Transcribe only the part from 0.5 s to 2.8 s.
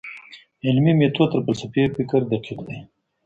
علمي ميتود تر فلسفي فکر دقيق دی.